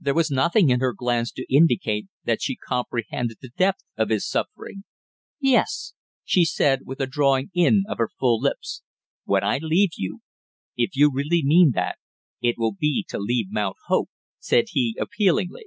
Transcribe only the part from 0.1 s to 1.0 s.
was nothing in her